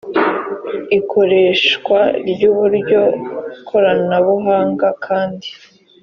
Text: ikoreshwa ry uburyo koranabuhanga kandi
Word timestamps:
ikoreshwa 0.99 1.99
ry 2.31 2.41
uburyo 2.51 3.01
koranabuhanga 3.67 4.87
kandi 5.05 5.47